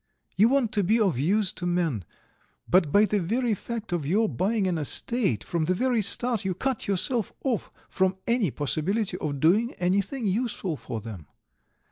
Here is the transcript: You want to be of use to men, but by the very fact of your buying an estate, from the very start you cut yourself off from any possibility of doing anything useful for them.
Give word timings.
You 0.35 0.49
want 0.49 0.71
to 0.71 0.83
be 0.83 0.99
of 0.99 1.19
use 1.19 1.53
to 1.53 1.67
men, 1.67 2.03
but 2.67 2.91
by 2.91 3.05
the 3.05 3.19
very 3.19 3.53
fact 3.53 3.91
of 3.91 4.03
your 4.03 4.27
buying 4.27 4.65
an 4.65 4.79
estate, 4.79 5.43
from 5.43 5.65
the 5.65 5.75
very 5.75 6.01
start 6.01 6.43
you 6.43 6.55
cut 6.55 6.87
yourself 6.87 7.31
off 7.43 7.71
from 7.87 8.17
any 8.25 8.49
possibility 8.49 9.15
of 9.19 9.39
doing 9.39 9.73
anything 9.75 10.25
useful 10.25 10.75
for 10.75 11.01
them. 11.01 11.27